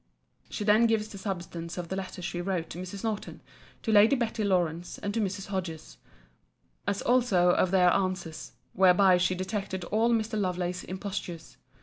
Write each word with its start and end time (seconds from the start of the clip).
[She 0.49 0.63
then 0.63 0.87
gives 0.87 1.09
the 1.09 1.19
substance 1.19 1.77
of 1.77 1.89
the 1.89 1.95
letters 1.95 2.25
she 2.25 2.41
wrote 2.41 2.71
to 2.71 2.79
Mrs. 2.79 3.03
Norton, 3.03 3.39
to 3.83 3.91
Lady 3.91 4.15
Betty 4.15 4.43
Lawrance, 4.43 4.97
and 4.97 5.13
to 5.13 5.21
Mrs. 5.21 5.49
Hodges; 5.49 5.99
as 6.87 7.03
also 7.03 7.49
of 7.49 7.69
their 7.69 7.93
answers; 7.93 8.53
whereby 8.73 9.17
she 9.17 9.35
detected 9.35 9.83
all 9.83 10.09
Mr. 10.09 10.39
Lovelace's 10.41 10.85
impostures. 10.85 11.57